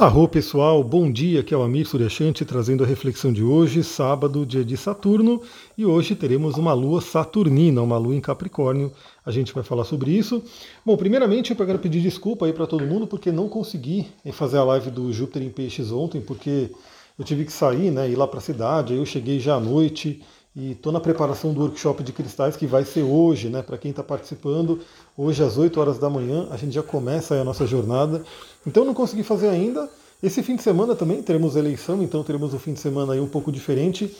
Arro 0.00 0.26
pessoal, 0.26 0.82
bom 0.82 1.12
dia, 1.12 1.40
aqui 1.40 1.52
é 1.52 1.56
o 1.58 1.62
Amir 1.62 1.86
Suryashanti 1.86 2.42
trazendo 2.46 2.82
a 2.82 2.86
reflexão 2.86 3.30
de 3.30 3.44
hoje, 3.44 3.84
sábado, 3.84 4.46
dia 4.46 4.64
de 4.64 4.74
Saturno, 4.74 5.42
e 5.76 5.84
hoje 5.84 6.14
teremos 6.14 6.56
uma 6.56 6.72
lua 6.72 7.02
saturnina, 7.02 7.82
uma 7.82 7.98
lua 7.98 8.14
em 8.14 8.20
Capricórnio, 8.20 8.90
a 9.26 9.30
gente 9.30 9.52
vai 9.52 9.62
falar 9.62 9.84
sobre 9.84 10.10
isso. 10.10 10.42
Bom, 10.86 10.96
primeiramente 10.96 11.50
eu 11.50 11.66
quero 11.66 11.78
pedir 11.78 12.00
desculpa 12.00 12.46
aí 12.46 12.52
para 12.54 12.66
todo 12.66 12.86
mundo 12.86 13.06
porque 13.06 13.30
não 13.30 13.46
consegui 13.46 14.06
fazer 14.32 14.56
a 14.56 14.64
live 14.64 14.90
do 14.90 15.12
Júpiter 15.12 15.42
em 15.42 15.50
Peixes 15.50 15.92
ontem, 15.92 16.18
porque 16.18 16.70
eu 17.18 17.22
tive 17.22 17.44
que 17.44 17.52
sair, 17.52 17.90
né, 17.90 18.08
ir 18.08 18.16
lá 18.16 18.26
para 18.26 18.38
a 18.38 18.42
cidade, 18.42 18.94
aí 18.94 18.98
eu 18.98 19.04
cheguei 19.04 19.38
já 19.38 19.56
à 19.56 19.60
noite, 19.60 20.22
e 20.54 20.72
estou 20.72 20.92
na 20.92 20.98
preparação 20.98 21.54
do 21.54 21.60
workshop 21.60 22.02
de 22.02 22.12
cristais 22.12 22.56
que 22.56 22.66
vai 22.66 22.84
ser 22.84 23.02
hoje, 23.02 23.48
né? 23.48 23.62
Para 23.62 23.78
quem 23.78 23.92
está 23.92 24.02
participando, 24.02 24.80
hoje 25.16 25.42
às 25.42 25.56
8 25.56 25.80
horas 25.80 25.98
da 25.98 26.10
manhã 26.10 26.48
a 26.50 26.56
gente 26.56 26.72
já 26.72 26.82
começa 26.82 27.36
a 27.36 27.44
nossa 27.44 27.66
jornada. 27.66 28.24
Então 28.66 28.84
não 28.84 28.92
consegui 28.92 29.22
fazer 29.22 29.48
ainda. 29.48 29.88
Esse 30.22 30.42
fim 30.42 30.56
de 30.56 30.62
semana 30.62 30.94
também 30.94 31.22
teremos 31.22 31.56
eleição, 31.56 32.02
então 32.02 32.22
teremos 32.24 32.52
um 32.52 32.58
fim 32.58 32.74
de 32.74 32.80
semana 32.80 33.12
aí 33.12 33.20
um 33.20 33.28
pouco 33.28 33.52
diferente. 33.52 34.14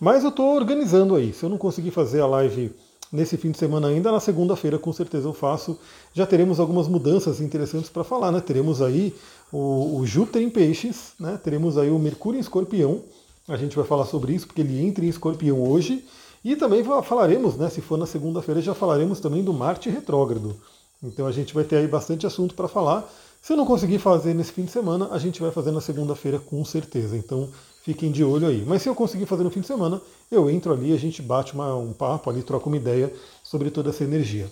Mas 0.00 0.24
eu 0.24 0.30
estou 0.30 0.56
organizando 0.56 1.14
aí. 1.14 1.32
Se 1.32 1.44
eu 1.44 1.50
não 1.50 1.58
conseguir 1.58 1.90
fazer 1.90 2.20
a 2.20 2.26
live 2.26 2.74
nesse 3.12 3.36
fim 3.36 3.50
de 3.50 3.58
semana 3.58 3.88
ainda, 3.88 4.10
na 4.10 4.18
segunda-feira 4.20 4.78
com 4.78 4.92
certeza 4.92 5.28
eu 5.28 5.34
faço. 5.34 5.78
Já 6.14 6.26
teremos 6.26 6.58
algumas 6.58 6.88
mudanças 6.88 7.40
interessantes 7.40 7.90
para 7.90 8.02
falar, 8.02 8.32
né? 8.32 8.40
Teremos 8.40 8.80
aí 8.80 9.14
o, 9.52 9.98
o 9.98 10.06
Júpiter 10.06 10.42
em 10.42 10.48
Peixes, 10.48 11.12
né? 11.20 11.38
Teremos 11.44 11.76
aí 11.76 11.90
o 11.90 11.98
Mercúrio 11.98 12.38
em 12.38 12.40
Escorpião 12.40 13.02
a 13.48 13.56
gente 13.56 13.76
vai 13.76 13.84
falar 13.84 14.06
sobre 14.06 14.32
isso, 14.32 14.46
porque 14.46 14.60
ele 14.62 14.80
entra 14.80 15.04
em 15.04 15.08
escorpião 15.08 15.62
hoje. 15.62 16.04
E 16.44 16.54
também 16.56 16.84
falaremos, 17.02 17.56
né, 17.56 17.70
se 17.70 17.80
for 17.80 17.96
na 17.96 18.06
segunda-feira, 18.06 18.60
já 18.60 18.74
falaremos 18.74 19.18
também 19.20 19.42
do 19.42 19.52
Marte 19.52 19.88
retrógrado. 19.88 20.54
Então 21.02 21.26
a 21.26 21.32
gente 21.32 21.54
vai 21.54 21.64
ter 21.64 21.76
aí 21.76 21.88
bastante 21.88 22.26
assunto 22.26 22.54
para 22.54 22.68
falar. 22.68 23.10
Se 23.40 23.52
eu 23.52 23.56
não 23.56 23.66
conseguir 23.66 23.98
fazer 23.98 24.34
nesse 24.34 24.52
fim 24.52 24.64
de 24.64 24.70
semana, 24.70 25.08
a 25.10 25.18
gente 25.18 25.40
vai 25.40 25.50
fazer 25.50 25.70
na 25.70 25.80
segunda-feira 25.80 26.38
com 26.38 26.64
certeza. 26.64 27.16
Então 27.16 27.48
fiquem 27.82 28.10
de 28.10 28.24
olho 28.24 28.46
aí. 28.46 28.64
Mas 28.66 28.82
se 28.82 28.88
eu 28.88 28.94
conseguir 28.94 29.26
fazer 29.26 29.44
no 29.44 29.50
fim 29.50 29.60
de 29.60 29.66
semana, 29.66 30.00
eu 30.30 30.48
entro 30.48 30.72
ali, 30.72 30.92
a 30.92 30.98
gente 30.98 31.20
bate 31.20 31.52
uma, 31.52 31.76
um 31.76 31.92
papo 31.92 32.30
ali, 32.30 32.42
troca 32.42 32.66
uma 32.66 32.76
ideia 32.76 33.12
sobre 33.42 33.70
toda 33.70 33.90
essa 33.90 34.04
energia. 34.04 34.50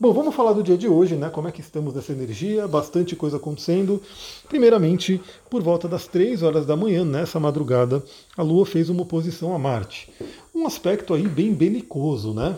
Bom, 0.00 0.12
vamos 0.12 0.32
falar 0.32 0.52
do 0.52 0.62
dia 0.62 0.78
de 0.78 0.86
hoje, 0.86 1.16
né? 1.16 1.28
Como 1.28 1.48
é 1.48 1.50
que 1.50 1.60
estamos 1.60 1.92
nessa 1.92 2.12
energia? 2.12 2.68
Bastante 2.68 3.16
coisa 3.16 3.36
acontecendo. 3.36 4.00
Primeiramente, 4.48 5.20
por 5.50 5.60
volta 5.60 5.88
das 5.88 6.06
3 6.06 6.40
horas 6.44 6.64
da 6.64 6.76
manhã, 6.76 7.04
nessa 7.04 7.40
madrugada, 7.40 8.00
a 8.36 8.42
Lua 8.44 8.64
fez 8.64 8.88
uma 8.88 9.02
oposição 9.02 9.52
a 9.52 9.58
Marte. 9.58 10.08
Um 10.54 10.68
aspecto 10.68 11.14
aí 11.14 11.26
bem 11.26 11.52
belicoso, 11.52 12.32
né? 12.32 12.56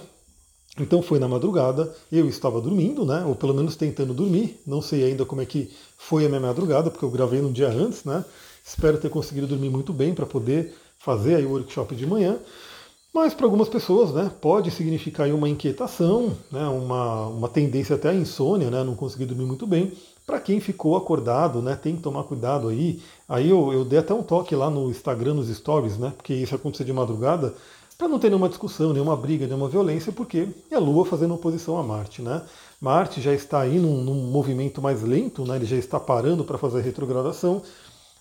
Então 0.78 1.00
foi 1.00 1.18
na 1.18 1.26
madrugada, 1.26 1.90
eu 2.12 2.28
estava 2.28 2.60
dormindo, 2.60 3.06
né? 3.06 3.24
Ou 3.24 3.34
pelo 3.34 3.54
menos 3.54 3.74
tentando 3.74 4.12
dormir. 4.12 4.60
Não 4.66 4.82
sei 4.82 5.04
ainda 5.04 5.24
como 5.24 5.40
é 5.40 5.46
que 5.46 5.70
foi 5.96 6.26
a 6.26 6.28
minha 6.28 6.42
madrugada, 6.42 6.90
porque 6.90 7.06
eu 7.06 7.10
gravei 7.10 7.40
no 7.40 7.50
dia 7.50 7.68
antes, 7.70 8.04
né? 8.04 8.22
Espero 8.62 8.98
ter 8.98 9.08
conseguido 9.08 9.46
dormir 9.46 9.70
muito 9.70 9.94
bem 9.94 10.12
para 10.12 10.26
poder 10.26 10.74
fazer 10.98 11.36
aí 11.36 11.46
o 11.46 11.52
workshop 11.52 11.96
de 11.96 12.06
manhã. 12.06 12.38
Mas 13.12 13.34
para 13.34 13.44
algumas 13.44 13.68
pessoas, 13.68 14.12
né, 14.12 14.30
pode 14.40 14.70
significar 14.70 15.28
uma 15.30 15.48
inquietação, 15.48 16.36
né, 16.50 16.64
uma, 16.68 17.26
uma 17.26 17.48
tendência 17.48 17.96
até 17.96 18.10
à 18.10 18.14
insônia, 18.14 18.70
né, 18.70 18.84
não 18.84 18.94
conseguir 18.94 19.26
dormir 19.26 19.44
muito 19.44 19.66
bem. 19.66 19.92
Para 20.24 20.38
quem 20.38 20.60
ficou 20.60 20.96
acordado, 20.96 21.60
né, 21.60 21.74
tem 21.74 21.96
que 21.96 22.02
tomar 22.02 22.22
cuidado 22.22 22.68
aí. 22.68 23.02
Aí 23.28 23.50
eu, 23.50 23.72
eu 23.72 23.84
dei 23.84 23.98
até 23.98 24.14
um 24.14 24.22
toque 24.22 24.54
lá 24.54 24.70
no 24.70 24.88
Instagram, 24.90 25.34
nos 25.34 25.48
stories, 25.48 25.98
né, 25.98 26.12
porque 26.16 26.34
isso 26.34 26.54
aconteceu 26.54 26.86
de 26.86 26.92
madrugada, 26.92 27.52
para 27.98 28.08
não 28.08 28.18
ter 28.18 28.28
nenhuma 28.28 28.48
discussão, 28.48 28.94
nenhuma 28.94 29.14
briga, 29.14 29.46
nenhuma 29.46 29.68
violência, 29.68 30.10
porque 30.10 30.48
é 30.70 30.76
a 30.76 30.78
Lua 30.78 31.04
fazendo 31.04 31.34
oposição 31.34 31.76
a 31.76 31.82
Marte, 31.82 32.22
né? 32.22 32.40
Marte 32.80 33.20
já 33.20 33.34
está 33.34 33.60
aí 33.60 33.78
num, 33.78 34.02
num 34.02 34.30
movimento 34.30 34.80
mais 34.80 35.02
lento, 35.02 35.44
né? 35.44 35.56
Ele 35.56 35.66
já 35.66 35.76
está 35.76 36.00
parando 36.00 36.42
para 36.42 36.56
fazer 36.56 36.78
a 36.78 36.82
retrogradação. 36.82 37.60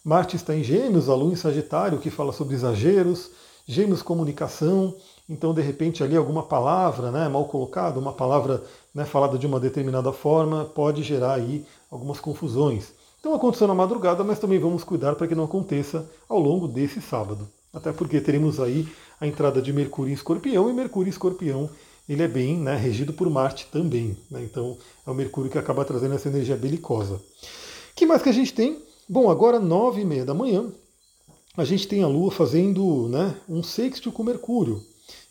Marte 0.03 0.36
está 0.36 0.53
em 0.53 0.64
Gêmeos, 0.64 1.08
a 1.08 1.16
Lua 1.16 1.31
em 1.31 1.38
Sagitário, 1.38 2.00
que 2.00 2.09
fala 2.09 2.34
sobre 2.34 2.56
exageros, 2.56 3.31
Gêmeos 3.72 4.02
comunicação, 4.02 4.95
então 5.30 5.53
de 5.53 5.62
repente 5.62 6.03
ali 6.03 6.17
alguma 6.17 6.41
palavra 6.41 7.12
né, 7.12 7.30
mal 7.30 7.46
colocada, 7.46 8.00
uma 8.00 8.12
palavra 8.12 8.63
né, 8.91 9.06
falada 9.06 9.38
de 9.38 9.46
uma 9.46 9.59
determinada 9.59 10.12
forma, 10.12 10.66
pode 10.66 11.03
gerar 11.03 11.35
aí 11.35 11.63
algumas 11.91 12.19
confusões. 12.19 12.91
Então 13.19 13.31
aconteceu 13.35 13.68
na 13.68 13.75
madrugada, 13.75 14.24
mas 14.24 14.40
também 14.40 14.57
vamos 14.57 14.84
cuidar 14.84 15.13
para 15.13 15.28
que 15.28 15.35
não 15.35 15.44
aconteça 15.44 16.09
ao 16.28 16.40
longo 16.40 16.68
desse 16.68 17.00
sábado. 17.00 17.47
Até 17.72 17.91
porque 17.91 18.19
teremos 18.19 18.59
aí 18.59 18.88
a 19.22 19.28
entrada 19.28 19.62
de 19.62 19.72
Mercúrio 19.72 20.09
em 20.09 20.16
Escorpião, 20.16 20.68
e 20.68 20.74
Mercúrio 20.74 21.07
em 21.07 21.12
Escorpião 21.12 21.69
ele 22.09 22.24
é 22.24 22.28
bem 22.28 22.57
né, 22.57 22.75
regido 22.75 23.13
por 23.13 23.30
Marte 23.30 23.68
também. 23.72 24.18
Né, 24.31 24.41
então 24.44 24.80
é 25.06 25.12
o 25.12 25.13
Mercúrio 25.13 25.51
que 25.51 25.59
acaba 25.59 25.86
trazendo 25.86 26.16
essa 26.16 26.28
energia 26.28 26.57
belicosa. 26.57 27.22
Que 27.96 28.07
mais 28.07 28.24
que 28.24 28.30
a 28.30 28.34
gente 28.34 28.51
tem? 28.51 28.81
Bom, 29.07 29.30
agora 29.30 29.59
nove 29.59 30.01
e 30.01 30.06
meia 30.06 30.25
da 30.25 30.34
manhã, 30.34 30.72
a 31.58 31.64
gente 31.64 31.88
tem 31.88 32.04
a 32.04 32.08
Lua 32.08 32.32
fazendo 32.32 33.08
né, 33.10 33.36
um 33.48 33.64
sexto 33.64 34.12
com 34.12 34.24
Mercúrio. 34.24 34.84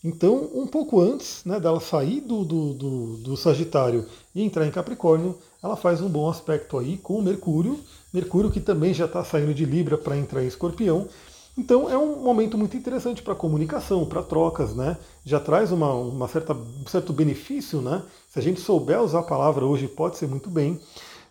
Então, 0.02 0.48
um 0.54 0.66
pouco 0.66 1.00
antes 1.00 1.44
né, 1.44 1.58
dela 1.58 1.80
sair 1.80 2.20
do, 2.20 2.44
do, 2.44 2.74
do, 2.74 3.16
do, 3.16 3.36
Sagitário 3.36 4.06
e 4.34 4.42
entrar 4.42 4.66
em 4.66 4.70
Capricórnio, 4.70 5.36
ela 5.62 5.76
faz 5.76 6.00
um 6.00 6.08
bom 6.08 6.28
aspecto 6.28 6.78
aí 6.78 6.96
com 6.96 7.20
Mercúrio. 7.20 7.80
Mercúrio 8.12 8.50
que 8.50 8.60
também 8.60 8.94
já 8.94 9.06
está 9.06 9.24
saindo 9.24 9.52
de 9.52 9.64
Libra 9.64 9.98
para 9.98 10.16
entrar 10.16 10.42
em 10.42 10.46
Escorpião. 10.46 11.08
Então 11.56 11.90
é 11.90 11.98
um 11.98 12.22
momento 12.22 12.56
muito 12.56 12.76
interessante 12.76 13.20
para 13.20 13.34
comunicação, 13.34 14.06
para 14.06 14.22
trocas, 14.22 14.76
né? 14.76 14.96
Já 15.24 15.40
traz 15.40 15.72
uma, 15.72 15.92
uma 15.92 16.28
certa, 16.28 16.54
um 16.54 16.86
certo 16.86 17.12
benefício, 17.12 17.80
né? 17.82 18.00
Se 18.28 18.38
a 18.38 18.42
gente 18.42 18.60
souber 18.60 19.02
usar 19.02 19.18
a 19.18 19.24
palavra 19.24 19.66
hoje, 19.66 19.88
pode 19.88 20.16
ser 20.16 20.28
muito 20.28 20.48
bem. 20.48 20.78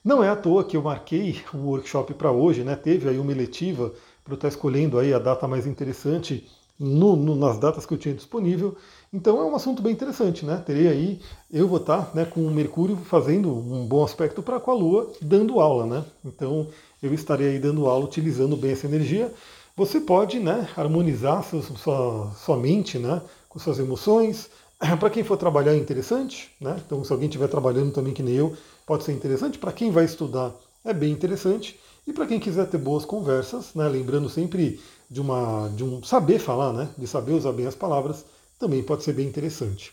Não 0.04 0.22
é 0.22 0.28
à 0.28 0.36
toa 0.36 0.66
que 0.66 0.75
eu 0.75 0.81
marquei 0.81 1.42
um 1.54 1.68
workshop 1.68 2.14
para 2.14 2.30
hoje, 2.30 2.66
né? 2.66 2.75
Teve 2.75 3.08
aí 3.08 3.18
uma 3.18 3.31
eletiva 3.31 3.94
para 4.27 4.33
eu 4.33 4.35
estar 4.35 4.49
escolhendo 4.49 4.99
aí 4.99 5.13
a 5.13 5.19
data 5.19 5.47
mais 5.47 5.65
interessante 5.65 6.45
no, 6.77 7.15
no, 7.15 7.33
nas 7.33 7.57
datas 7.57 7.85
que 7.85 7.93
eu 7.93 7.97
tinha 7.97 8.13
disponível. 8.13 8.75
Então 9.11 9.39
é 9.39 9.45
um 9.45 9.55
assunto 9.55 9.81
bem 9.81 9.93
interessante, 9.93 10.45
né? 10.45 10.61
Terei 10.65 10.88
aí, 10.89 11.21
eu 11.49 11.65
vou 11.67 11.77
estar 11.77 12.13
né, 12.13 12.25
com 12.25 12.45
o 12.45 12.51
Mercúrio 12.51 12.97
fazendo 12.97 13.49
um 13.49 13.85
bom 13.85 14.03
aspecto 14.03 14.43
para 14.43 14.59
com 14.59 14.71
a 14.71 14.73
Lua, 14.73 15.11
dando 15.21 15.61
aula, 15.61 15.85
né? 15.85 16.05
Então 16.25 16.67
eu 17.01 17.13
estarei 17.13 17.51
aí 17.51 17.59
dando 17.59 17.88
aula, 17.88 18.03
utilizando 18.03 18.57
bem 18.57 18.73
essa 18.73 18.85
energia. 18.85 19.33
Você 19.77 20.01
pode 20.01 20.39
né, 20.39 20.67
harmonizar 20.75 21.44
sua, 21.44 21.61
sua, 21.61 22.31
sua 22.31 22.57
mente 22.57 22.99
né, 22.99 23.21
com 23.47 23.57
suas 23.57 23.79
emoções. 23.79 24.49
Para 24.99 25.09
quem 25.09 25.23
for 25.23 25.38
trabalhar 25.38 25.73
é 25.73 25.77
interessante, 25.77 26.51
né? 26.59 26.75
Então 26.85 27.01
se 27.01 27.13
alguém 27.13 27.29
estiver 27.29 27.47
trabalhando 27.47 27.94
também 27.94 28.13
que 28.13 28.21
nem 28.21 28.35
eu, 28.35 28.57
pode 28.85 29.05
ser 29.05 29.13
interessante. 29.13 29.57
Para 29.57 29.71
quem 29.71 29.89
vai 29.89 30.03
estudar 30.03 30.53
é 30.83 30.94
bem 30.94 31.11
interessante. 31.11 31.79
E 32.07 32.13
para 32.13 32.25
quem 32.25 32.40
quiser 32.40 32.66
ter 32.68 32.78
boas 32.78 33.03
conversas, 33.03 33.73
né, 33.75 33.85
lembrando 33.90 34.29
sempre 34.29 34.79
de, 35.12 35.19
uma, 35.19 35.69
de 35.75 35.84
um 35.84 36.01
saber 36.01 36.40
falar, 36.40 36.72
né, 36.72 36.88
de 36.97 37.06
saber 37.06 37.34
usar 37.34 37.51
bem 37.51 37.68
as 37.68 37.75
palavras, 37.75 38.23
também 38.57 38.81
pode 38.81 39.03
ser 39.03 39.12
bem 39.12 39.28
interessante. 39.28 39.91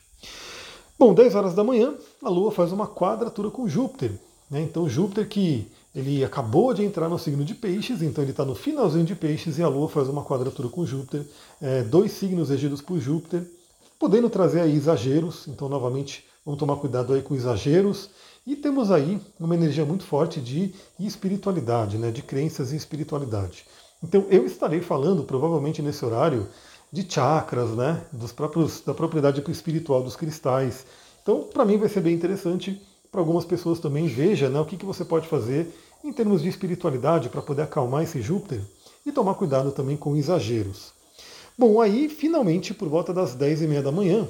Bom, 0.97 1.13
10 1.13 1.35
horas 1.35 1.55
da 1.55 1.65
manhã, 1.65 1.93
a 2.23 2.29
Lua 2.29 2.53
faz 2.53 2.71
uma 2.71 2.87
quadratura 2.87 3.51
com 3.51 3.69
Júpiter. 3.69 4.13
Né, 4.49 4.63
então 4.63 4.89
Júpiter 4.89 5.29
que 5.29 5.67
ele 5.93 6.25
acabou 6.25 6.73
de 6.73 6.85
entrar 6.85 7.09
no 7.09 7.19
signo 7.19 7.45
de 7.45 7.55
peixes, 7.55 8.01
então 8.01 8.23
ele 8.23 8.31
está 8.31 8.45
no 8.45 8.55
finalzinho 8.55 9.05
de 9.05 9.17
peixes 9.17 9.59
e 9.59 9.63
a 9.63 9.69
Lua 9.69 9.89
faz 9.89 10.09
uma 10.09 10.25
quadratura 10.25 10.69
com 10.69 10.87
Júpiter. 10.87 11.27
É, 11.61 11.83
dois 11.83 12.13
signos 12.13 12.49
regidos 12.49 12.81
por 12.81 13.01
Júpiter, 13.01 13.45
podendo 13.99 14.31
trazer 14.31 14.61
aí 14.61 14.77
exageros, 14.77 15.49
então 15.49 15.69
novamente 15.69 16.25
vamos 16.47 16.61
tomar 16.61 16.77
cuidado 16.77 17.13
aí 17.13 17.23
com 17.23 17.35
exageros 17.35 18.11
e 18.47 18.55
temos 18.55 18.91
aí 18.91 19.21
uma 19.41 19.55
energia 19.55 19.85
muito 19.85 20.05
forte 20.05 20.41
de 20.41 20.75
espiritualidade, 21.01 21.97
né, 21.99 22.11
de 22.11 22.23
crenças 22.23 22.73
em 22.73 22.77
espiritualidade. 22.77 23.65
Então 24.03 24.27
eu 24.31 24.45
estarei 24.45 24.81
falando, 24.81 25.25
provavelmente 25.25 25.81
nesse 25.81 26.05
horário, 26.05 26.47
de 26.93 27.05
chakras, 27.11 27.71
né, 27.71 28.05
dos 28.13 28.33
próprios, 28.33 28.81
da 28.81 28.95
propriedade 28.95 29.43
espiritual 29.51 30.03
dos 30.03 30.15
cristais. 30.15 30.87
Então, 31.23 31.43
para 31.43 31.65
mim 31.65 31.79
vai 31.79 31.89
ser 31.89 32.01
bem 32.01 32.15
interessante, 32.15 32.81
para 33.11 33.21
algumas 33.21 33.45
pessoas 33.45 33.81
também, 33.81 34.07
veja 34.07 34.49
né, 34.49 34.61
o 34.61 34.65
que, 34.65 34.77
que 34.77 34.85
você 34.85 35.05
pode 35.05 35.27
fazer 35.27 35.73
em 36.05 36.13
termos 36.13 36.43
de 36.43 36.49
espiritualidade 36.49 37.29
para 37.29 37.41
poder 37.41 37.63
acalmar 37.63 38.03
esse 38.03 38.21
Júpiter 38.21 38.61
e 39.07 39.11
tomar 39.11 39.35
cuidado 39.35 39.73
também 39.73 39.97
com 39.97 40.17
exageros. 40.17 40.93
Bom, 41.57 41.81
aí 41.81 42.09
finalmente, 42.09 42.75
por 42.75 42.89
volta 42.89 43.13
das 43.13 43.35
10 43.35 43.63
e 43.63 43.67
meia 43.67 43.83
da 43.83 43.93
manhã, 43.93 44.29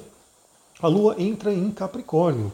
a 0.79 0.87
Lua 0.87 1.15
entra 1.17 1.53
em 1.53 1.71
Capricórnio. 1.71 2.51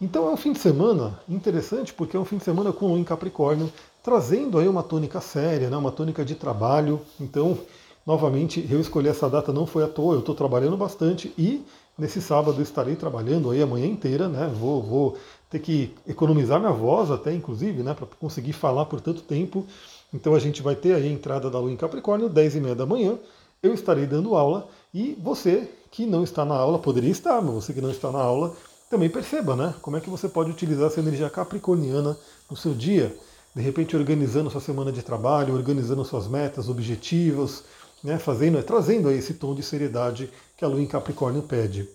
Então 0.00 0.28
é 0.28 0.30
um 0.30 0.36
fim 0.36 0.52
de 0.52 0.60
semana 0.60 1.18
interessante, 1.28 1.92
porque 1.92 2.16
é 2.16 2.20
um 2.20 2.24
fim 2.24 2.38
de 2.38 2.44
semana 2.44 2.72
com 2.72 2.86
Lua 2.86 2.98
em 2.98 3.04
Capricórnio, 3.04 3.72
trazendo 4.02 4.58
aí 4.58 4.68
uma 4.68 4.82
tônica 4.82 5.20
séria, 5.20 5.68
né, 5.68 5.76
uma 5.76 5.90
tônica 5.90 6.24
de 6.24 6.36
trabalho. 6.36 7.00
Então, 7.20 7.58
novamente, 8.06 8.64
eu 8.70 8.80
escolhi 8.80 9.08
essa 9.08 9.28
data 9.28 9.52
não 9.52 9.66
foi 9.66 9.82
à 9.82 9.88
toa, 9.88 10.14
eu 10.14 10.20
estou 10.20 10.36
trabalhando 10.36 10.76
bastante 10.76 11.34
e 11.36 11.64
nesse 11.98 12.22
sábado 12.22 12.62
estarei 12.62 12.94
trabalhando 12.94 13.50
aí 13.50 13.60
a 13.60 13.66
manhã 13.66 13.86
inteira, 13.86 14.28
né? 14.28 14.48
Vou, 14.54 14.80
vou 14.80 15.16
ter 15.50 15.58
que 15.58 15.92
economizar 16.06 16.60
minha 16.60 16.72
voz 16.72 17.10
até, 17.10 17.34
inclusive, 17.34 17.82
né, 17.82 17.92
para 17.92 18.06
conseguir 18.20 18.52
falar 18.52 18.84
por 18.84 19.00
tanto 19.00 19.22
tempo. 19.22 19.66
Então 20.14 20.32
a 20.32 20.38
gente 20.38 20.62
vai 20.62 20.76
ter 20.76 20.94
aí 20.94 21.08
a 21.08 21.12
entrada 21.12 21.50
da 21.50 21.58
Lua 21.58 21.72
em 21.72 21.76
Capricórnio, 21.76 22.28
10 22.28 22.54
e 22.54 22.60
meia 22.60 22.74
da 22.76 22.86
manhã. 22.86 23.18
Eu 23.60 23.74
estarei 23.74 24.06
dando 24.06 24.36
aula 24.36 24.68
e 24.94 25.18
você 25.20 25.68
que 25.90 26.06
não 26.06 26.22
está 26.22 26.44
na 26.44 26.54
aula, 26.54 26.78
poderia 26.78 27.10
estar, 27.10 27.42
mas 27.42 27.54
você 27.54 27.72
que 27.72 27.80
não 27.80 27.90
está 27.90 28.12
na 28.12 28.20
aula, 28.20 28.54
também 28.90 29.08
perceba, 29.08 29.54
né? 29.54 29.74
Como 29.82 29.96
é 29.96 30.00
que 30.00 30.10
você 30.10 30.28
pode 30.28 30.50
utilizar 30.50 30.86
essa 30.86 31.00
energia 31.00 31.28
capricorniana 31.30 32.16
no 32.50 32.56
seu 32.56 32.74
dia. 32.74 33.14
de 33.54 33.62
repente 33.62 33.96
organizando 33.96 34.50
sua 34.50 34.60
semana 34.60 34.92
de 34.92 35.02
trabalho, 35.02 35.54
organizando 35.54 36.04
suas 36.04 36.28
metas, 36.28 36.68
objetivos, 36.68 37.64
né, 38.04 38.18
fazendo, 38.18 38.62
trazendo 38.62 39.08
aí 39.08 39.18
esse 39.18 39.34
tom 39.34 39.54
de 39.54 39.62
seriedade 39.62 40.30
que 40.56 40.64
a 40.64 40.68
Lua 40.68 40.80
em 40.80 40.86
Capricórnio 40.86 41.42
pede. 41.42 41.88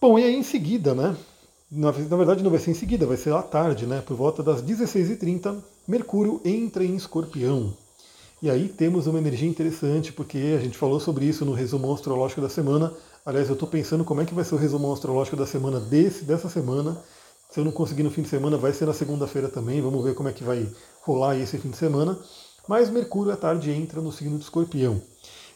Bom, 0.00 0.18
e 0.18 0.24
aí 0.24 0.36
em 0.36 0.42
seguida, 0.42 0.94
né? 0.94 1.16
Na, 1.70 1.90
na 1.90 2.16
verdade 2.16 2.44
não 2.44 2.50
vai 2.50 2.60
ser 2.60 2.70
em 2.70 2.74
seguida, 2.74 3.06
vai 3.06 3.16
ser 3.16 3.32
à 3.32 3.42
tarde, 3.42 3.86
né? 3.86 4.00
Por 4.06 4.16
volta 4.16 4.42
das 4.42 4.62
16h30, 4.62 5.60
Mercúrio 5.86 6.40
entra 6.44 6.84
em 6.84 6.94
Escorpião. 6.94 7.74
E 8.40 8.48
aí 8.48 8.68
temos 8.68 9.08
uma 9.08 9.18
energia 9.18 9.48
interessante, 9.48 10.12
porque 10.12 10.56
a 10.56 10.60
gente 10.60 10.78
falou 10.78 11.00
sobre 11.00 11.24
isso 11.24 11.44
no 11.44 11.52
resumo 11.52 11.92
astrológico 11.92 12.40
da 12.40 12.48
semana. 12.48 12.92
Aliás, 13.26 13.48
eu 13.48 13.54
estou 13.54 13.68
pensando 13.68 14.04
como 14.04 14.20
é 14.20 14.24
que 14.24 14.32
vai 14.32 14.44
ser 14.44 14.54
o 14.54 14.58
resumo 14.58 14.92
astrológico 14.92 15.36
da 15.36 15.44
semana 15.44 15.80
desse, 15.80 16.24
dessa 16.24 16.48
semana. 16.48 16.96
Se 17.50 17.58
eu 17.58 17.64
não 17.64 17.72
conseguir 17.72 18.04
no 18.04 18.10
fim 18.10 18.22
de 18.22 18.28
semana, 18.28 18.56
vai 18.56 18.72
ser 18.72 18.86
na 18.86 18.92
segunda-feira 18.92 19.48
também. 19.48 19.80
Vamos 19.80 20.04
ver 20.04 20.14
como 20.14 20.28
é 20.28 20.32
que 20.32 20.44
vai 20.44 20.68
rolar 21.02 21.36
esse 21.36 21.58
fim 21.58 21.70
de 21.70 21.76
semana. 21.76 22.16
Mas 22.68 22.90
Mercúrio 22.90 23.32
à 23.32 23.36
tarde 23.36 23.72
entra 23.72 24.00
no 24.00 24.12
signo 24.12 24.38
de 24.38 24.44
Escorpião. 24.44 25.02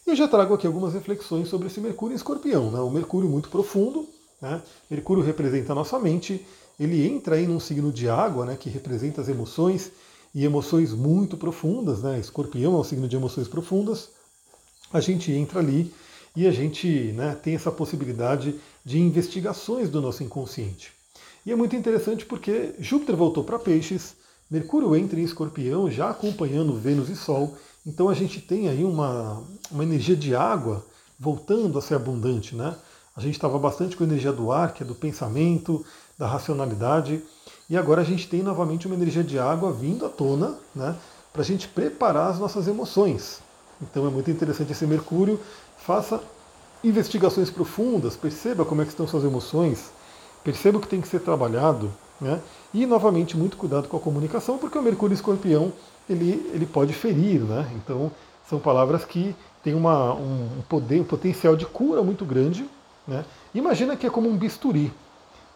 E 0.05 0.11
eu 0.11 0.17
já 0.17 0.26
trago 0.26 0.52
aqui 0.52 0.67
algumas 0.67 0.93
reflexões 0.94 1.49
sobre 1.49 1.69
esse 1.69 1.81
Mercúrio 1.81 2.14
em 2.14 2.17
Escorpião. 2.17 2.70
Né? 2.73 2.81
O 2.81 2.90
Mercúrio 2.90 3.29
muito 3.29 3.49
profundo, 3.49 4.08
né? 4.40 4.61
Mercúrio 4.90 5.23
representa 5.23 5.70
a 5.70 5.75
nossa 5.75 6.00
mente, 6.00 6.44
ele 6.81 7.06
entra 7.06 7.37
aí 7.37 7.46
num 7.46 7.61
signo 7.61 7.93
de 7.93 8.08
água, 8.08 8.44
né, 8.44 8.56
que 8.58 8.69
representa 8.69 9.20
as 9.20 9.29
emoções, 9.29 9.93
e 10.34 10.44
emoções 10.44 10.93
muito 10.93 11.37
profundas, 11.37 12.02
né? 12.02 12.19
Escorpião 12.19 12.75
é 12.75 12.79
um 12.79 12.84
signo 12.84 13.08
de 13.08 13.17
emoções 13.17 13.49
profundas. 13.49 14.08
A 14.93 15.00
gente 15.00 15.31
entra 15.32 15.61
ali 15.61 15.93
e 16.34 16.46
a 16.46 16.50
gente 16.50 17.12
né, 17.12 17.34
tem 17.34 17.55
essa 17.55 17.70
possibilidade 17.70 18.58
de 18.84 18.99
investigações 18.99 19.90
do 19.90 20.00
nosso 20.00 20.23
inconsciente. 20.23 20.93
E 21.44 21.52
é 21.52 21.56
muito 21.56 21.76
interessante 21.76 22.25
porque 22.25 22.75
Júpiter 22.79 23.17
voltou 23.17 23.44
para 23.44 23.58
Peixes, 23.58 24.14
Mercúrio 24.50 24.94
entra 24.94 25.19
em 25.19 25.25
Escorpião, 25.25 25.90
já 25.90 26.11
acompanhando 26.11 26.75
Vênus 26.75 27.08
e 27.08 27.17
Sol. 27.17 27.56
Então 27.87 28.08
a 28.08 28.14
gente 28.14 28.40
tem 28.40 28.69
aí 28.69 28.84
uma, 28.84 29.43
uma 29.70 29.82
energia 29.82 30.14
de 30.14 30.34
água 30.34 30.84
voltando 31.19 31.79
a 31.79 31.82
ser 31.82 31.94
abundante, 31.94 32.55
né? 32.55 32.76
A 33.17 33.20
gente 33.20 33.34
estava 33.34 33.58
bastante 33.58 33.96
com 33.96 34.05
a 34.05 34.06
energia 34.06 34.32
do 34.32 34.50
ar, 34.50 34.73
que 34.73 34.82
é 34.82 34.87
do 34.87 34.94
pensamento, 34.94 35.84
da 36.19 36.26
racionalidade, 36.26 37.23
e 37.69 37.76
agora 37.76 38.03
a 38.03 38.05
gente 38.05 38.29
tem 38.29 38.43
novamente 38.43 38.87
uma 38.87 38.97
energia 38.97 39.25
de 39.25 39.38
água 39.38 39.73
vindo 39.73 40.05
à 40.05 40.09
tona, 40.09 40.55
né, 40.75 40.94
para 41.32 41.43
a 41.43 41.44
gente 41.44 41.69
preparar 41.69 42.31
as 42.31 42.38
nossas 42.38 42.69
emoções. 42.69 43.41
Então 43.81 44.06
é 44.06 44.11
muito 44.11 44.31
interessante 44.31 44.73
esse 44.73 44.87
Mercúrio. 44.87 45.41
Faça 45.79 46.20
investigações 46.85 47.50
profundas, 47.50 48.17
perceba 48.17 48.64
como 48.64 48.82
é 48.82 48.85
que 48.85 48.91
estão 48.91 49.06
suas 49.06 49.25
emoções, 49.25 49.91
perceba 50.44 50.79
o 50.79 50.81
que 50.81 50.88
tem 50.88 51.00
que 51.00 51.09
ser 51.09 51.20
trabalhado, 51.20 51.93
né? 52.20 52.41
E 52.75 52.87
novamente 52.87 53.37
muito 53.37 53.56
cuidado 53.56 53.88
com 53.88 53.97
a 53.97 54.00
comunicação, 54.00 54.58
porque 54.58 54.79
o 54.79 54.82
Mercúrio 54.82 55.15
Escorpião 55.15 55.73
ele, 56.08 56.50
ele 56.53 56.67
pode 56.67 56.93
ferir, 56.93 57.41
né? 57.41 57.70
Então 57.76 58.11
são 58.49 58.58
palavras 58.58 59.05
que 59.05 59.35
têm 59.62 59.75
uma, 59.75 60.12
um 60.15 60.62
poder, 60.69 61.00
um 61.00 61.05
potencial 61.05 61.56
de 61.56 61.67
cura 61.67 62.03
muito 62.03 62.25
grande, 62.25 62.69
né? 63.06 63.25
Imagina 63.55 63.97
que 63.97 64.06
é 64.06 64.11
como 64.11 64.29
um 64.29 64.37
bisturi. 64.37 64.93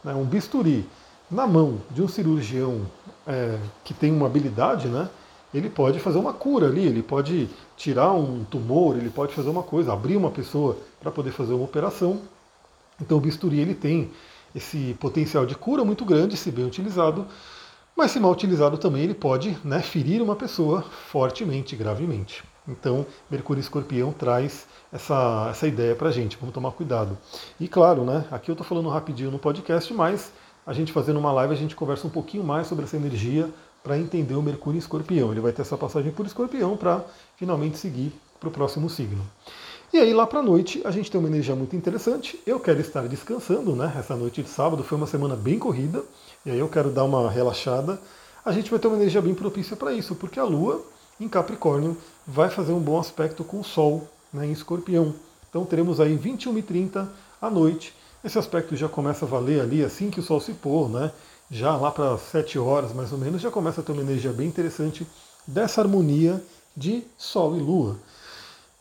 Né? 0.02 0.14
Um 0.14 0.24
bisturi 0.24 0.88
na 1.30 1.46
mão 1.46 1.78
de 1.90 2.02
um 2.02 2.08
cirurgião 2.08 2.82
é, 3.26 3.58
que 3.84 3.92
tem 3.92 4.12
uma 4.12 4.26
habilidade, 4.26 4.88
né? 4.88 5.08
ele 5.54 5.70
pode 5.70 5.98
fazer 5.98 6.18
uma 6.18 6.32
cura 6.32 6.66
ali, 6.66 6.84
ele 6.86 7.02
pode 7.02 7.48
tirar 7.76 8.12
um 8.12 8.44
tumor, 8.44 8.96
ele 8.96 9.10
pode 9.10 9.34
fazer 9.34 9.48
uma 9.48 9.62
coisa, 9.62 9.92
abrir 9.92 10.16
uma 10.16 10.30
pessoa 10.30 10.76
para 11.00 11.10
poder 11.10 11.30
fazer 11.32 11.54
uma 11.54 11.64
operação. 11.64 12.20
Então 13.00 13.18
o 13.18 13.20
bisturi 13.20 13.60
ele 13.60 13.74
tem 13.74 14.10
esse 14.54 14.96
potencial 15.00 15.46
de 15.46 15.54
cura 15.54 15.84
muito 15.84 16.04
grande, 16.04 16.36
se 16.36 16.50
bem 16.50 16.64
utilizado, 16.64 17.26
mas 17.94 18.10
se 18.10 18.20
mal 18.20 18.32
utilizado 18.32 18.76
também 18.78 19.02
ele 19.02 19.14
pode 19.14 19.56
né, 19.64 19.80
ferir 19.80 20.22
uma 20.22 20.36
pessoa 20.36 20.82
fortemente, 20.82 21.76
gravemente. 21.76 22.44
Então, 22.68 23.06
Mercúrio 23.30 23.60
Escorpião 23.60 24.12
traz 24.12 24.66
essa, 24.92 25.48
essa 25.50 25.68
ideia 25.68 25.94
para 25.94 26.08
a 26.08 26.12
gente, 26.12 26.36
vamos 26.36 26.52
tomar 26.52 26.72
cuidado. 26.72 27.16
E 27.60 27.68
claro, 27.68 28.04
né, 28.04 28.26
aqui 28.30 28.50
eu 28.50 28.54
estou 28.54 28.66
falando 28.66 28.88
rapidinho 28.88 29.30
no 29.30 29.38
podcast, 29.38 29.92
mas 29.94 30.32
a 30.66 30.72
gente 30.72 30.92
fazendo 30.92 31.18
uma 31.18 31.32
live 31.32 31.54
a 31.54 31.56
gente 31.56 31.76
conversa 31.76 32.06
um 32.06 32.10
pouquinho 32.10 32.42
mais 32.42 32.66
sobre 32.66 32.84
essa 32.84 32.96
energia 32.96 33.48
para 33.82 33.96
entender 33.96 34.34
o 34.34 34.42
Mercúrio 34.42 34.78
Escorpião. 34.78 35.30
Ele 35.30 35.40
vai 35.40 35.52
ter 35.52 35.62
essa 35.62 35.78
passagem 35.78 36.10
por 36.10 36.26
Escorpião 36.26 36.76
para 36.76 37.04
finalmente 37.36 37.78
seguir 37.78 38.12
para 38.40 38.48
o 38.48 38.52
próximo 38.52 38.90
signo. 38.90 39.24
E 39.92 39.98
aí 39.98 40.12
lá 40.12 40.26
para 40.26 40.40
a 40.40 40.42
noite 40.42 40.82
a 40.84 40.90
gente 40.90 41.08
tem 41.08 41.20
uma 41.20 41.28
energia 41.28 41.54
muito 41.54 41.76
interessante. 41.76 42.40
Eu 42.44 42.58
quero 42.58 42.80
estar 42.80 43.06
descansando, 43.06 43.76
né? 43.76 43.94
Essa 43.96 44.16
noite 44.16 44.42
de 44.42 44.48
sábado 44.48 44.82
foi 44.82 44.98
uma 44.98 45.06
semana 45.06 45.36
bem 45.36 45.58
corrida, 45.58 46.02
e 46.44 46.50
aí 46.50 46.58
eu 46.58 46.68
quero 46.68 46.90
dar 46.90 47.04
uma 47.04 47.30
relaxada. 47.30 48.00
A 48.44 48.50
gente 48.50 48.68
vai 48.68 48.80
ter 48.80 48.88
uma 48.88 48.96
energia 48.96 49.22
bem 49.22 49.34
propícia 49.34 49.76
para 49.76 49.92
isso, 49.92 50.16
porque 50.16 50.40
a 50.40 50.44
Lua 50.44 50.84
em 51.20 51.28
Capricórnio 51.28 51.96
vai 52.26 52.50
fazer 52.50 52.72
um 52.72 52.80
bom 52.80 52.98
aspecto 52.98 53.44
com 53.44 53.60
o 53.60 53.64
Sol 53.64 54.08
né, 54.32 54.46
em 54.46 54.52
Escorpião. 54.52 55.14
Então 55.48 55.64
teremos 55.64 56.00
aí 56.00 56.18
21h30 56.18 57.06
à 57.40 57.48
noite. 57.48 57.94
Esse 58.26 58.40
aspecto 58.40 58.74
já 58.74 58.88
começa 58.88 59.24
a 59.24 59.28
valer 59.28 59.60
ali 59.60 59.84
assim 59.84 60.10
que 60.10 60.18
o 60.18 60.22
Sol 60.22 60.40
se 60.40 60.52
pôr, 60.52 60.90
né? 60.90 61.12
Já 61.48 61.76
lá 61.76 61.92
para 61.92 62.18
7 62.18 62.58
horas 62.58 62.92
mais 62.92 63.12
ou 63.12 63.18
menos, 63.18 63.40
já 63.40 63.52
começa 63.52 63.80
a 63.80 63.84
ter 63.84 63.92
uma 63.92 64.02
energia 64.02 64.32
bem 64.32 64.48
interessante 64.48 65.06
dessa 65.46 65.80
harmonia 65.80 66.42
de 66.76 67.04
Sol 67.16 67.56
e 67.56 67.60
Lua. 67.60 67.96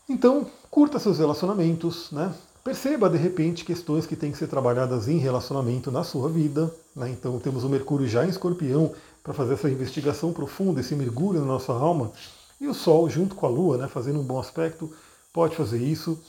Então, 0.08 0.50
curta 0.68 0.98
seus 0.98 1.20
relacionamentos, 1.20 2.10
né? 2.10 2.34
Perceba 2.64 3.08
de 3.08 3.18
repente 3.18 3.64
questões 3.64 4.04
que 4.04 4.16
têm 4.16 4.32
que 4.32 4.38
ser 4.38 4.48
trabalhadas 4.48 5.06
em 5.06 5.18
relacionamento 5.18 5.92
na 5.92 6.02
sua 6.02 6.28
vida. 6.28 6.68
Né? 6.96 7.10
Então 7.10 7.38
temos 7.38 7.62
o 7.62 7.68
Mercúrio 7.68 8.08
já 8.08 8.26
em 8.26 8.30
escorpião 8.30 8.92
para 9.22 9.32
fazer 9.32 9.54
essa 9.54 9.70
investigação 9.70 10.32
profunda, 10.32 10.80
esse 10.80 10.96
mergulho 10.96 11.38
na 11.38 11.46
nossa 11.46 11.72
alma. 11.72 12.10
E 12.60 12.66
o 12.66 12.74
Sol, 12.74 13.08
junto 13.08 13.36
com 13.36 13.46
a 13.46 13.48
Lua, 13.48 13.76
né, 13.76 13.86
fazendo 13.86 14.18
um 14.18 14.24
bom 14.24 14.40
aspecto, 14.40 14.92
pode 15.32 15.54
fazer 15.54 15.78
isso. 15.78 16.20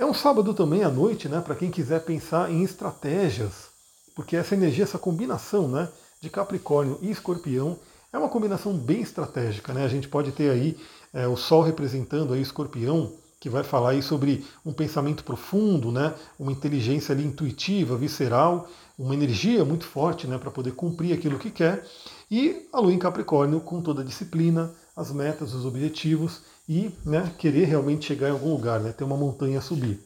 É 0.00 0.06
um 0.06 0.14
sábado 0.14 0.54
também 0.54 0.82
à 0.82 0.88
noite, 0.88 1.28
né, 1.28 1.42
para 1.42 1.54
quem 1.54 1.70
quiser 1.70 2.02
pensar 2.06 2.50
em 2.50 2.62
estratégias, 2.62 3.68
porque 4.16 4.34
essa 4.34 4.54
energia, 4.54 4.84
essa 4.84 4.98
combinação 4.98 5.68
né, 5.68 5.90
de 6.22 6.30
Capricórnio 6.30 6.98
e 7.02 7.10
Escorpião 7.10 7.78
é 8.10 8.16
uma 8.16 8.30
combinação 8.30 8.72
bem 8.72 9.02
estratégica. 9.02 9.74
Né? 9.74 9.84
A 9.84 9.88
gente 9.88 10.08
pode 10.08 10.32
ter 10.32 10.48
aí 10.50 10.74
é, 11.12 11.28
o 11.28 11.36
Sol 11.36 11.60
representando 11.60 12.32
aí 12.32 12.40
Escorpião, 12.40 13.12
que 13.38 13.50
vai 13.50 13.62
falar 13.62 13.90
aí 13.90 14.00
sobre 14.00 14.42
um 14.64 14.72
pensamento 14.72 15.22
profundo, 15.22 15.92
né, 15.92 16.14
uma 16.38 16.50
inteligência 16.50 17.14
ali 17.14 17.26
intuitiva, 17.26 17.94
visceral, 17.94 18.70
uma 18.98 19.12
energia 19.12 19.66
muito 19.66 19.84
forte 19.84 20.26
né, 20.26 20.38
para 20.38 20.50
poder 20.50 20.72
cumprir 20.72 21.12
aquilo 21.12 21.38
que 21.38 21.50
quer. 21.50 21.84
E 22.30 22.66
a 22.72 22.80
lua 22.80 22.94
em 22.94 22.98
Capricórnio 22.98 23.60
com 23.60 23.82
toda 23.82 24.00
a 24.00 24.04
disciplina, 24.04 24.72
as 24.96 25.10
metas, 25.12 25.54
os 25.54 25.64
objetivos 25.64 26.40
e 26.68 26.92
né, 27.04 27.32
querer 27.38 27.64
realmente 27.64 28.06
chegar 28.06 28.28
em 28.28 28.32
algum 28.32 28.52
lugar, 28.52 28.80
né, 28.80 28.92
ter 28.92 29.04
uma 29.04 29.16
montanha 29.16 29.58
a 29.58 29.62
subir. 29.62 30.00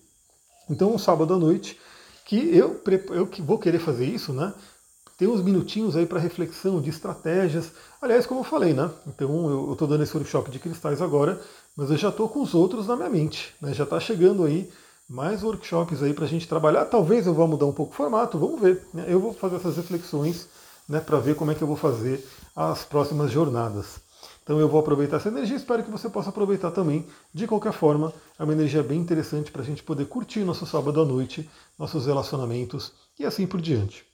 Então, 0.68 0.94
um 0.94 0.98
sábado 0.98 1.34
à 1.34 1.38
noite, 1.38 1.78
que 2.24 2.36
eu, 2.56 2.80
eu 3.10 3.26
que 3.26 3.42
vou 3.42 3.58
querer 3.58 3.78
fazer 3.78 4.06
isso, 4.06 4.32
né? 4.32 4.52
Ter 5.16 5.28
uns 5.28 5.42
minutinhos 5.42 5.94
aí 5.94 6.06
para 6.06 6.18
reflexão 6.18 6.80
de 6.80 6.90
estratégias. 6.90 7.70
Aliás, 8.00 8.26
como 8.26 8.40
eu 8.40 8.44
falei, 8.44 8.72
né? 8.72 8.90
Então 9.06 9.48
eu 9.48 9.72
estou 9.72 9.86
dando 9.86 10.02
esse 10.02 10.16
workshop 10.16 10.50
de 10.50 10.58
cristais 10.58 11.00
agora, 11.00 11.40
mas 11.76 11.90
eu 11.90 11.96
já 11.96 12.08
estou 12.08 12.28
com 12.28 12.42
os 12.42 12.54
outros 12.54 12.86
na 12.88 12.96
minha 12.96 13.10
mente. 13.10 13.54
Né? 13.60 13.72
Já 13.74 13.84
está 13.84 14.00
chegando 14.00 14.44
aí 14.44 14.70
mais 15.08 15.42
workshops 15.42 16.02
aí 16.02 16.12
para 16.12 16.24
a 16.24 16.28
gente 16.28 16.48
trabalhar. 16.48 16.86
Talvez 16.86 17.26
eu 17.26 17.34
vá 17.34 17.46
mudar 17.46 17.66
um 17.66 17.72
pouco 17.72 17.92
o 17.92 17.96
formato, 17.96 18.38
vamos 18.38 18.60
ver. 18.60 18.84
Né? 18.92 19.04
Eu 19.06 19.20
vou 19.20 19.32
fazer 19.32 19.56
essas 19.56 19.76
reflexões 19.76 20.48
né, 20.88 20.98
para 20.98 21.18
ver 21.18 21.36
como 21.36 21.50
é 21.50 21.54
que 21.54 21.62
eu 21.62 21.68
vou 21.68 21.76
fazer 21.76 22.26
as 22.56 22.84
próximas 22.84 23.30
jornadas. 23.30 24.00
Então 24.44 24.60
eu 24.60 24.68
vou 24.68 24.78
aproveitar 24.78 25.16
essa 25.16 25.28
energia, 25.28 25.56
espero 25.56 25.82
que 25.82 25.90
você 25.90 26.08
possa 26.08 26.28
aproveitar 26.28 26.70
também. 26.70 27.06
De 27.32 27.46
qualquer 27.46 27.72
forma, 27.72 28.12
é 28.38 28.44
uma 28.44 28.52
energia 28.52 28.82
bem 28.82 29.00
interessante 29.00 29.50
para 29.50 29.62
a 29.62 29.64
gente 29.64 29.82
poder 29.82 30.04
curtir 30.04 30.40
nosso 30.40 30.66
sábado 30.66 31.00
à 31.00 31.04
noite, 31.04 31.48
nossos 31.78 32.04
relacionamentos 32.04 32.92
e 33.18 33.24
assim 33.24 33.46
por 33.46 33.58
diante. 33.58 34.04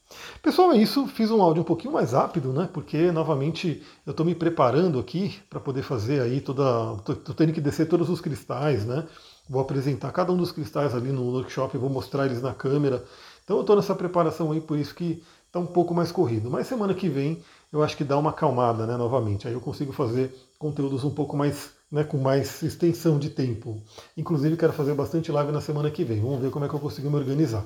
Pessoal, 0.41 0.73
é 0.73 0.79
isso. 0.79 1.07
Fiz 1.09 1.31
um 1.31 1.43
áudio 1.43 1.63
um 1.63 1.65
pouquinho 1.65 1.93
mais 1.93 2.13
rápido, 2.13 2.53
né? 2.53 2.69
Porque 2.73 3.11
novamente 3.11 3.83
eu 4.07 4.13
estou 4.13 4.25
me 4.25 4.35
preparando 4.35 4.99
aqui 4.99 5.39
para 5.49 5.61
poder 5.61 5.83
fazer 5.83 6.21
aí 6.21 6.41
toda. 6.41 6.97
Estou 7.09 7.35
tendo 7.35 7.53
que 7.53 7.61
descer 7.61 7.89
todos 7.89 8.09
os 8.09 8.21
cristais, 8.21 8.85
né? 8.85 9.07
Vou 9.49 9.61
apresentar 9.61 10.13
cada 10.13 10.33
um 10.33 10.37
dos 10.37 10.53
cristais 10.53 10.95
ali 10.95 11.11
no 11.11 11.23
workshop, 11.23 11.77
vou 11.77 11.91
mostrar 11.91 12.27
eles 12.27 12.41
na 12.41 12.55
câmera. 12.55 13.05
Então 13.45 13.57
eu 13.57 13.63
estou 13.63 13.75
nessa 13.75 13.97
preparação 13.97 14.53
aí, 14.53 14.61
por 14.61 14.79
isso 14.79 14.95
que 14.95 15.23
está 15.51 15.59
um 15.59 15.67
pouco 15.67 15.93
mais 15.93 16.13
corrido. 16.13 16.49
Mas 16.49 16.69
semana 16.69 16.95
que 16.95 17.09
vem 17.09 17.43
eu 17.73 17.83
acho 17.83 17.97
que 17.97 18.05
dá 18.05 18.17
uma 18.17 18.31
acalmada 18.31 18.87
né, 18.87 18.97
novamente. 18.97 19.47
Aí 19.47 19.55
eu 19.55 19.61
consigo 19.61 19.93
fazer 19.93 20.35
conteúdos 20.59 21.05
um 21.05 21.11
pouco 21.11 21.37
mais, 21.37 21.71
né, 21.91 22.05
com 22.05 22.19
mais 22.19 22.63
extensão 22.63 23.19
de 23.19 23.31
tempo. 23.31 23.81
Inclusive 24.17 24.57
quero 24.57 24.73
fazer 24.73 24.95
bastante 24.95 25.31
live 25.31 25.53
na 25.53 25.61
semana 25.61 25.91
que 25.91 26.03
vem. 26.03 26.21
Vamos 26.21 26.41
ver 26.41 26.51
como 26.51 26.65
é 26.65 26.69
que 26.69 26.75
eu 26.75 26.81
consigo 26.81 27.11
me 27.11 27.17
organizar. 27.17 27.65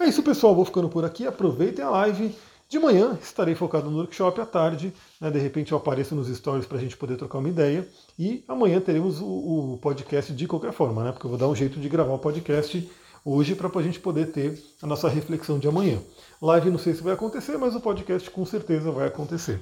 É 0.00 0.06
isso, 0.06 0.22
pessoal. 0.22 0.54
Vou 0.54 0.64
ficando 0.64 0.88
por 0.88 1.04
aqui. 1.04 1.26
Aproveitem 1.26 1.84
a 1.84 1.90
live. 1.90 2.34
De 2.68 2.78
manhã 2.78 3.18
estarei 3.22 3.54
focado 3.54 3.90
no 3.90 3.96
workshop, 3.96 4.38
à 4.42 4.44
tarde, 4.44 4.92
né, 5.18 5.30
de 5.30 5.38
repente 5.38 5.72
eu 5.72 5.78
apareço 5.78 6.14
nos 6.14 6.28
stories 6.28 6.66
para 6.66 6.76
a 6.76 6.80
gente 6.80 6.98
poder 6.98 7.16
trocar 7.16 7.38
uma 7.38 7.48
ideia. 7.48 7.88
E 8.18 8.44
amanhã 8.46 8.78
teremos 8.78 9.22
o, 9.22 9.26
o, 9.26 9.78
podcast 9.80 10.34
de 10.34 10.46
qualquer 10.46 10.72
forma, 10.74 11.02
né? 11.02 11.12
Porque 11.12 11.24
eu 11.24 11.30
vou 11.30 11.38
dar 11.38 11.48
um 11.48 11.54
jeito 11.54 11.80
de 11.80 11.88
gravar 11.88 12.12
o 12.12 12.18
podcast 12.18 12.90
hoje 13.24 13.54
para 13.54 13.68
a 13.68 13.82
gente 13.82 14.00
poder 14.00 14.32
ter 14.32 14.58
a 14.82 14.86
nossa 14.86 15.08
reflexão 15.08 15.58
de 15.58 15.68
amanhã. 15.68 15.98
Live 16.40 16.70
não 16.70 16.78
sei 16.78 16.94
se 16.94 17.02
vai 17.02 17.14
acontecer, 17.14 17.56
mas 17.58 17.74
o 17.74 17.80
podcast 17.80 18.30
com 18.30 18.44
certeza 18.46 18.90
vai 18.90 19.08
acontecer. 19.08 19.60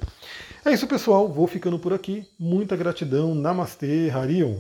É 0.65 0.73
isso, 0.73 0.87
pessoal. 0.87 1.29
Vou 1.29 1.47
ficando 1.47 1.79
por 1.79 1.93
aqui. 1.93 2.27
Muita 2.39 2.77
gratidão. 2.77 3.35
Namastê, 3.35 4.11
Harion. 4.11 4.57